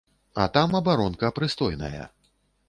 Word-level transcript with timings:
А 0.43 0.47
там 0.55 0.73
абаронка 0.79 1.31
прыстойная. 1.41 2.03